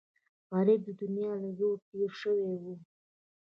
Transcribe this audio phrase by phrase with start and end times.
[0.55, 2.75] غریب د دنیا له زوره تېر شوی وي